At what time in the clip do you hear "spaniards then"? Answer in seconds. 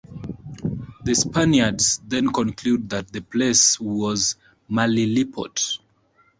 1.13-2.33